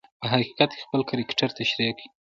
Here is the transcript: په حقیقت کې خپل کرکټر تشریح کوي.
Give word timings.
په 0.21 0.25
حقیقت 0.33 0.69
کې 0.73 0.83
خپل 0.85 1.01
کرکټر 1.09 1.49
تشریح 1.59 1.89
کوي. 1.97 2.05